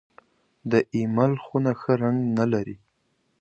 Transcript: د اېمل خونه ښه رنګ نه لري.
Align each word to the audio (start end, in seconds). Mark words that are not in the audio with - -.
د 0.71 0.73
اېمل 0.95 1.31
خونه 1.43 1.71
ښه 1.81 1.93
رنګ 2.01 2.19
نه 2.37 2.45
لري. 2.53 2.75